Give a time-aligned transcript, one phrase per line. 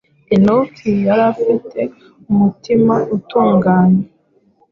[0.35, 1.79] Enoki yari afite
[2.31, 4.03] umutima utunganye,